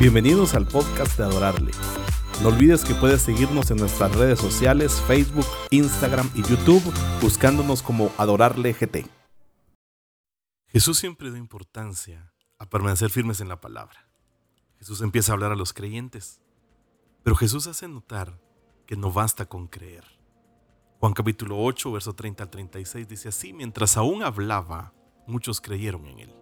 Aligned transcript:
Bienvenidos 0.00 0.54
al 0.54 0.64
podcast 0.64 1.18
de 1.18 1.24
Adorarle. 1.24 1.72
No 2.40 2.50
olvides 2.50 2.84
que 2.84 2.94
puedes 2.94 3.20
seguirnos 3.20 3.72
en 3.72 3.78
nuestras 3.78 4.14
redes 4.14 4.38
sociales, 4.38 5.02
Facebook, 5.08 5.44
Instagram 5.70 6.30
y 6.36 6.42
YouTube, 6.42 6.84
buscándonos 7.20 7.82
como 7.82 8.12
Adorarle 8.16 8.72
GT. 8.74 9.10
Jesús 10.68 10.98
siempre 10.98 11.32
da 11.32 11.38
importancia 11.38 12.32
a 12.60 12.66
permanecer 12.70 13.10
firmes 13.10 13.40
en 13.40 13.48
la 13.48 13.60
palabra. 13.60 14.08
Jesús 14.78 15.00
empieza 15.00 15.32
a 15.32 15.34
hablar 15.34 15.50
a 15.50 15.56
los 15.56 15.72
creyentes, 15.72 16.40
pero 17.24 17.34
Jesús 17.34 17.66
hace 17.66 17.88
notar 17.88 18.40
que 18.86 18.96
no 18.96 19.10
basta 19.10 19.46
con 19.46 19.66
creer. 19.66 20.04
Juan 21.00 21.12
capítulo 21.12 21.58
8, 21.58 21.90
verso 21.90 22.12
30 22.12 22.44
al 22.44 22.50
36 22.50 23.08
dice 23.08 23.30
así, 23.30 23.52
mientras 23.52 23.96
aún 23.96 24.22
hablaba, 24.22 24.92
muchos 25.26 25.60
creyeron 25.60 26.06
en 26.06 26.20
él. 26.20 26.37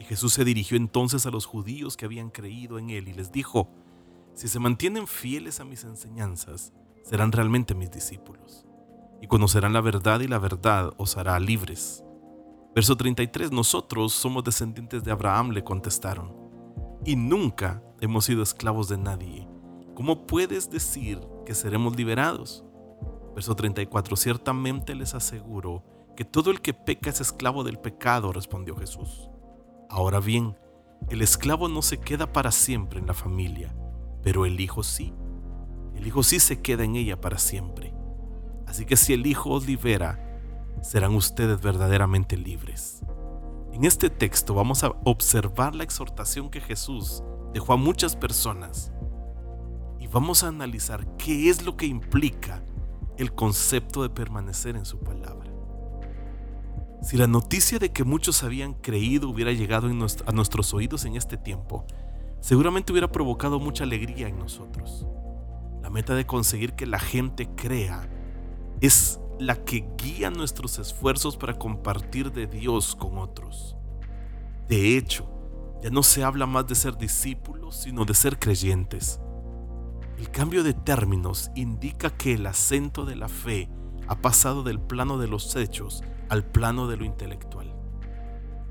Y 0.00 0.04
Jesús 0.04 0.32
se 0.32 0.44
dirigió 0.44 0.76
entonces 0.76 1.26
a 1.26 1.30
los 1.30 1.46
judíos 1.46 1.96
que 1.96 2.06
habían 2.06 2.30
creído 2.30 2.78
en 2.78 2.90
él 2.90 3.08
y 3.08 3.12
les 3.12 3.30
dijo, 3.30 3.68
si 4.34 4.48
se 4.48 4.58
mantienen 4.58 5.06
fieles 5.06 5.60
a 5.60 5.64
mis 5.64 5.84
enseñanzas, 5.84 6.72
serán 7.04 7.30
realmente 7.32 7.74
mis 7.74 7.90
discípulos, 7.90 8.66
y 9.20 9.26
conocerán 9.26 9.74
la 9.74 9.82
verdad 9.82 10.20
y 10.20 10.26
la 10.26 10.38
verdad 10.38 10.94
os 10.96 11.18
hará 11.18 11.38
libres. 11.38 12.02
Verso 12.74 12.96
33, 12.96 13.52
nosotros 13.52 14.14
somos 14.14 14.42
descendientes 14.42 15.04
de 15.04 15.10
Abraham, 15.10 15.50
le 15.50 15.62
contestaron, 15.62 16.34
y 17.04 17.16
nunca 17.16 17.82
hemos 18.00 18.24
sido 18.24 18.42
esclavos 18.42 18.88
de 18.88 18.96
nadie. 18.96 19.46
¿Cómo 19.94 20.26
puedes 20.26 20.70
decir 20.70 21.20
que 21.44 21.54
seremos 21.54 21.94
liberados? 21.96 22.64
Verso 23.34 23.54
34, 23.54 24.16
ciertamente 24.16 24.94
les 24.94 25.14
aseguro 25.14 25.84
que 26.16 26.24
todo 26.24 26.50
el 26.50 26.62
que 26.62 26.72
peca 26.72 27.10
es 27.10 27.20
esclavo 27.20 27.64
del 27.64 27.78
pecado, 27.78 28.32
respondió 28.32 28.74
Jesús. 28.76 29.28
Ahora 29.90 30.20
bien, 30.20 30.56
el 31.08 31.20
esclavo 31.20 31.66
no 31.66 31.82
se 31.82 31.98
queda 31.98 32.32
para 32.32 32.52
siempre 32.52 33.00
en 33.00 33.08
la 33.08 33.12
familia, 33.12 33.74
pero 34.22 34.46
el 34.46 34.60
hijo 34.60 34.84
sí. 34.84 35.12
El 35.96 36.06
hijo 36.06 36.22
sí 36.22 36.38
se 36.38 36.62
queda 36.62 36.84
en 36.84 36.94
ella 36.94 37.20
para 37.20 37.38
siempre. 37.38 37.92
Así 38.68 38.84
que 38.86 38.96
si 38.96 39.14
el 39.14 39.26
hijo 39.26 39.50
os 39.50 39.66
libera, 39.66 40.40
serán 40.80 41.16
ustedes 41.16 41.60
verdaderamente 41.60 42.36
libres. 42.36 43.02
En 43.72 43.84
este 43.84 44.10
texto 44.10 44.54
vamos 44.54 44.84
a 44.84 44.92
observar 45.04 45.74
la 45.74 45.82
exhortación 45.82 46.50
que 46.50 46.60
Jesús 46.60 47.24
dejó 47.52 47.72
a 47.72 47.76
muchas 47.76 48.14
personas 48.14 48.92
y 49.98 50.06
vamos 50.06 50.44
a 50.44 50.48
analizar 50.48 51.16
qué 51.16 51.50
es 51.50 51.64
lo 51.64 51.76
que 51.76 51.86
implica 51.86 52.62
el 53.16 53.34
concepto 53.34 54.04
de 54.04 54.10
permanecer 54.10 54.76
en 54.76 54.84
su 54.84 55.00
palabra. 55.00 55.49
Si 57.02 57.16
la 57.16 57.26
noticia 57.26 57.78
de 57.78 57.92
que 57.92 58.04
muchos 58.04 58.42
habían 58.42 58.74
creído 58.74 59.30
hubiera 59.30 59.52
llegado 59.52 59.88
a 59.88 60.32
nuestros 60.32 60.74
oídos 60.74 61.06
en 61.06 61.16
este 61.16 61.38
tiempo, 61.38 61.86
seguramente 62.40 62.92
hubiera 62.92 63.10
provocado 63.10 63.58
mucha 63.58 63.84
alegría 63.84 64.28
en 64.28 64.38
nosotros. 64.38 65.06
La 65.82 65.88
meta 65.88 66.14
de 66.14 66.26
conseguir 66.26 66.74
que 66.74 66.86
la 66.86 66.98
gente 66.98 67.48
crea 67.56 68.06
es 68.82 69.18
la 69.38 69.56
que 69.56 69.88
guía 69.96 70.30
nuestros 70.30 70.78
esfuerzos 70.78 71.38
para 71.38 71.54
compartir 71.54 72.32
de 72.32 72.46
Dios 72.46 72.94
con 72.94 73.16
otros. 73.16 73.76
De 74.68 74.98
hecho, 74.98 75.26
ya 75.82 75.88
no 75.88 76.02
se 76.02 76.22
habla 76.22 76.44
más 76.44 76.66
de 76.66 76.74
ser 76.74 76.98
discípulos, 76.98 77.76
sino 77.76 78.04
de 78.04 78.12
ser 78.12 78.38
creyentes. 78.38 79.20
El 80.18 80.30
cambio 80.30 80.62
de 80.62 80.74
términos 80.74 81.50
indica 81.54 82.10
que 82.10 82.34
el 82.34 82.46
acento 82.46 83.06
de 83.06 83.16
la 83.16 83.28
fe 83.28 83.70
ha 84.06 84.20
pasado 84.20 84.62
del 84.62 84.78
plano 84.78 85.16
de 85.16 85.28
los 85.28 85.56
hechos 85.56 86.02
al 86.30 86.44
plano 86.44 86.86
de 86.86 86.96
lo 86.96 87.04
intelectual. 87.04 87.74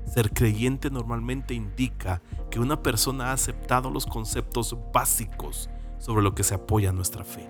Ser 0.06 0.30
creyente 0.32 0.90
normalmente 0.90 1.54
indica 1.54 2.20
que 2.50 2.58
una 2.58 2.82
persona 2.82 3.26
ha 3.26 3.32
aceptado 3.32 3.90
los 3.90 4.06
conceptos 4.06 4.76
básicos 4.92 5.70
sobre 5.98 6.22
lo 6.22 6.34
que 6.34 6.42
se 6.42 6.54
apoya 6.54 6.90
nuestra 6.90 7.22
fe. 7.22 7.48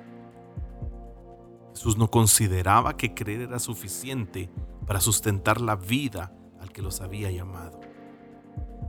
Jesús 1.73 1.97
no 1.97 2.11
consideraba 2.11 2.97
que 2.97 3.15
creer 3.15 3.43
era 3.43 3.59
suficiente 3.59 4.51
para 4.87 5.01
sustentar 5.01 5.61
la 5.61 5.77
vida 5.77 6.35
al 6.61 6.71
que 6.73 6.83
los 6.83 7.01
había 7.01 7.31
llamado. 7.31 7.81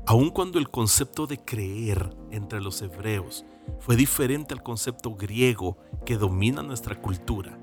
Aun 0.08 0.32
cuando 0.32 0.60
el 0.60 0.70
concepto 0.70 1.28
de 1.28 1.38
creer 1.38 2.18
entre 2.32 2.60
los 2.60 2.82
hebreos 2.82 3.46
fue 3.80 3.96
diferente 3.96 4.54
al 4.54 4.64
concepto 4.64 5.16
griego 5.16 5.78
que 6.06 6.18
domina 6.18 6.64
nuestra 6.64 7.00
cultura, 7.00 7.61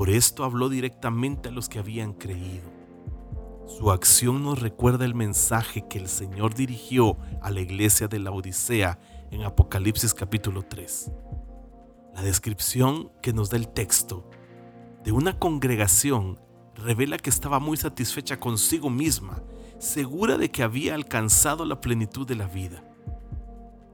por 0.00 0.08
esto 0.08 0.44
habló 0.44 0.70
directamente 0.70 1.50
a 1.50 1.52
los 1.52 1.68
que 1.68 1.78
habían 1.78 2.14
creído. 2.14 2.64
Su 3.66 3.90
acción 3.90 4.42
nos 4.42 4.58
recuerda 4.58 5.04
el 5.04 5.14
mensaje 5.14 5.86
que 5.88 5.98
el 5.98 6.08
Señor 6.08 6.54
dirigió 6.54 7.18
a 7.42 7.50
la 7.50 7.60
iglesia 7.60 8.08
de 8.08 8.18
la 8.18 8.30
Odisea 8.30 8.98
en 9.30 9.42
Apocalipsis 9.42 10.14
capítulo 10.14 10.62
3. 10.62 11.12
La 12.14 12.22
descripción 12.22 13.12
que 13.20 13.34
nos 13.34 13.50
da 13.50 13.58
el 13.58 13.68
texto 13.68 14.26
de 15.04 15.12
una 15.12 15.38
congregación 15.38 16.40
revela 16.76 17.18
que 17.18 17.28
estaba 17.28 17.58
muy 17.60 17.76
satisfecha 17.76 18.40
consigo 18.40 18.88
misma, 18.88 19.42
segura 19.78 20.38
de 20.38 20.50
que 20.50 20.62
había 20.62 20.94
alcanzado 20.94 21.66
la 21.66 21.82
plenitud 21.82 22.26
de 22.26 22.36
la 22.36 22.46
vida. 22.46 22.82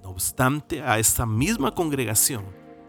No 0.05 0.11
obstante, 0.11 0.83
a 0.83 1.01
esta 1.01 1.27
misma 1.27 1.75
congregación 1.75 2.45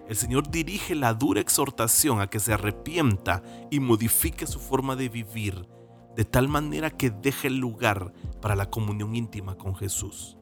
el 0.10 0.16
Señor 0.16 0.50
dirige 0.50 0.96
la 0.96 1.14
dura 1.14 1.42
exhortación 1.42 2.22
a 2.22 2.28
que 2.28 2.40
se 2.40 2.54
arrepienta 2.54 3.44
y 3.70 3.80
modifique 3.80 4.48
su 4.48 4.60
forma 4.60 4.96
de 4.96 5.10
vivir 5.10 5.68
de 6.16 6.26
tal 6.26 6.48
manera 6.48 6.90
que 6.90 7.12
deje 7.12 7.48
el 7.48 7.58
lugar 7.58 8.12
para 8.42 8.56
la 8.56 8.72
comunión 8.72 9.16
íntima 9.16 9.56
con 9.56 9.76
Jesús. 9.76 10.38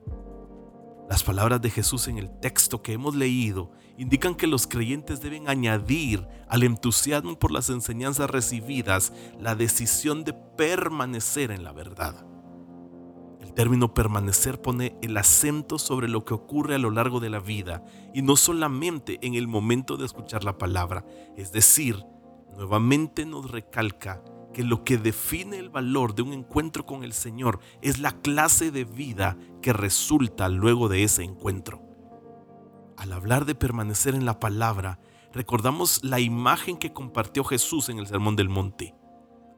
Las 1.10 1.24
palabras 1.24 1.62
de 1.62 1.70
Jesús 1.70 2.08
en 2.08 2.18
el 2.18 2.30
texto 2.40 2.82
que 2.82 2.94
hemos 2.94 3.14
leído 3.14 3.72
indican 3.98 4.36
que 4.36 4.48
los 4.48 4.68
creyentes 4.68 5.22
deben 5.22 5.50
añadir 5.50 6.28
al 6.48 6.64
entusiasmo 6.64 7.38
por 7.38 7.52
las 7.52 7.70
enseñanzas 7.70 8.30
recibidas 8.30 9.14
la 9.40 9.56
decisión 9.56 10.24
de 10.24 10.34
permanecer 10.34 11.52
en 11.52 11.64
la 11.64 11.74
verdad 11.74 12.35
término 13.56 13.94
permanecer 13.94 14.62
pone 14.62 14.98
el 15.02 15.18
acento 15.18 15.80
sobre 15.80 16.08
lo 16.08 16.26
que 16.26 16.34
ocurre 16.34 16.76
a 16.76 16.80
lo 16.80 16.92
largo 16.92 17.20
de 17.20 17.30
la 17.30 17.40
vida 17.40 17.84
y 18.14 18.22
no 18.22 18.36
solamente 18.36 19.18
en 19.22 19.34
el 19.34 19.48
momento 19.48 19.98
de 19.98 20.06
escuchar 20.06 20.44
la 20.44 20.58
palabra. 20.58 21.06
Es 21.36 21.52
decir, 21.52 22.06
nuevamente 22.56 23.26
nos 23.26 23.50
recalca 23.50 24.22
que 24.54 24.64
lo 24.64 24.84
que 24.84 24.98
define 24.98 25.58
el 25.58 25.70
valor 25.70 26.16
de 26.16 26.22
un 26.22 26.34
encuentro 26.34 26.86
con 26.86 27.04
el 27.04 27.14
Señor 27.14 27.60
es 27.82 28.00
la 28.00 28.12
clase 28.12 28.72
de 28.72 28.86
vida 28.86 29.38
que 29.62 29.74
resulta 29.74 30.48
luego 30.50 30.88
de 30.88 31.04
ese 31.04 31.24
encuentro. 31.24 31.82
Al 32.98 33.12
hablar 33.12 33.46
de 33.46 33.56
permanecer 33.56 34.16
en 34.16 34.26
la 34.26 34.40
palabra, 34.40 35.00
recordamos 35.34 36.04
la 36.04 36.20
imagen 36.20 36.78
que 36.78 36.94
compartió 36.94 37.44
Jesús 37.44 37.90
en 37.90 38.00
el 38.00 38.08
Sermón 38.08 38.38
del 38.38 38.48
Monte, 38.48 38.96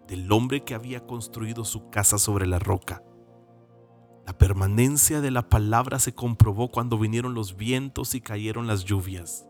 del 0.08 0.32
hombre 0.32 0.64
que 0.64 0.74
había 0.74 1.06
construido 1.06 1.66
su 1.66 1.90
casa 1.90 2.18
sobre 2.18 2.48
la 2.48 2.58
roca 2.58 3.04
la 4.28 4.38
permanencia 4.38 5.22
de 5.22 5.32
la 5.32 5.48
palabra 5.48 6.00
se 6.00 6.14
comprobó 6.14 6.68
cuando 6.68 6.98
vinieron 6.98 7.34
los 7.34 7.56
vientos 7.56 8.14
y 8.14 8.20
cayeron 8.20 8.68
las 8.68 8.84
lluvias. 8.84 9.48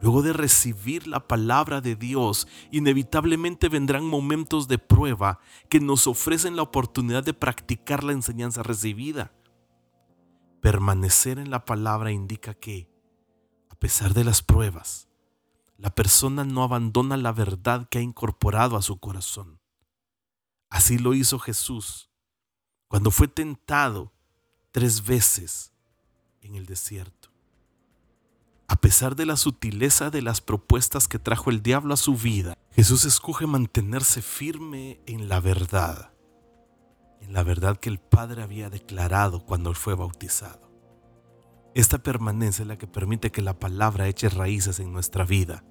Luego 0.00 0.22
de 0.22 0.32
recibir 0.32 1.08
la 1.08 1.26
palabra 1.26 1.80
de 1.80 1.96
Dios, 1.96 2.46
inevitablemente 2.70 3.68
vendrán 3.68 4.06
momentos 4.06 4.68
de 4.68 4.78
prueba 4.78 5.40
que 5.68 5.80
nos 5.80 6.06
ofrecen 6.06 6.54
la 6.54 6.62
oportunidad 6.62 7.24
de 7.24 7.34
practicar 7.34 8.04
la 8.04 8.12
enseñanza 8.12 8.62
recibida. 8.62 9.32
Permanecer 10.60 11.40
en 11.40 11.50
la 11.50 11.64
palabra 11.64 12.12
indica 12.12 12.54
que, 12.54 12.88
a 13.68 13.74
pesar 13.74 14.14
de 14.14 14.22
las 14.22 14.42
pruebas, 14.42 15.08
la 15.76 15.92
persona 15.92 16.44
no 16.44 16.62
abandona 16.62 17.16
la 17.16 17.32
verdad 17.32 17.88
que 17.88 17.98
ha 17.98 18.02
incorporado 18.02 18.76
a 18.76 18.82
su 18.82 19.00
corazón. 19.00 19.60
Así 20.70 20.98
lo 20.98 21.14
hizo 21.14 21.40
Jesús 21.40 22.11
cuando 22.92 23.10
fue 23.10 23.26
tentado 23.26 24.12
tres 24.70 25.06
veces 25.06 25.72
en 26.42 26.56
el 26.56 26.66
desierto. 26.66 27.30
A 28.68 28.76
pesar 28.76 29.16
de 29.16 29.24
la 29.24 29.38
sutileza 29.38 30.10
de 30.10 30.20
las 30.20 30.42
propuestas 30.42 31.08
que 31.08 31.18
trajo 31.18 31.48
el 31.48 31.62
diablo 31.62 31.94
a 31.94 31.96
su 31.96 32.16
vida, 32.16 32.54
Jesús 32.72 33.06
escoge 33.06 33.46
mantenerse 33.46 34.20
firme 34.20 35.00
en 35.06 35.30
la 35.30 35.40
verdad, 35.40 36.12
en 37.22 37.32
la 37.32 37.42
verdad 37.42 37.78
que 37.78 37.88
el 37.88 37.98
Padre 37.98 38.42
había 38.42 38.68
declarado 38.68 39.42
cuando 39.46 39.72
fue 39.72 39.94
bautizado. 39.94 40.70
Esta 41.74 42.02
permanencia 42.02 42.60
es 42.60 42.68
la 42.68 42.76
que 42.76 42.88
permite 42.88 43.32
que 43.32 43.40
la 43.40 43.58
palabra 43.58 44.06
eche 44.06 44.28
raíces 44.28 44.80
en 44.80 44.92
nuestra 44.92 45.24
vida 45.24 45.64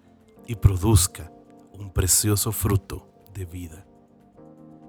y 0.47 0.55
produzca 0.55 1.31
un 1.71 1.93
precioso 1.93 2.51
fruto 2.51 3.13
de 3.31 3.45
vida. 3.45 3.85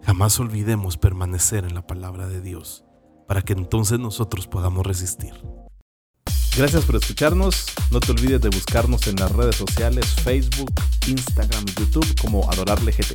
Jamás 0.05 0.41
olvidemos 0.41 0.97
permanecer 0.97 1.65
en 1.65 1.75
la 1.75 1.87
palabra 1.87 2.27
de 2.27 2.41
Dios 2.41 2.85
para 3.29 3.43
que 3.43 3.53
entonces 3.53 3.99
nosotros 3.99 4.49
podamos 4.49 4.85
resistir. 4.87 5.33
Gracias 6.57 6.85
por 6.85 6.97
escucharnos. 6.97 7.67
No 7.91 8.01
te 8.01 8.13
olvides 8.13 8.41
de 8.41 8.51
buscarnos 8.51 9.07
en 9.07 9.17
las 9.17 9.33
redes 9.33 9.57
sociales 9.57 10.07
Facebook, 10.23 10.73
Instagram 11.07 11.65
y 11.67 11.81
YouTube 11.81 12.21
como 12.21 12.51
Adorarle 12.51 12.93
GT. 12.93 13.15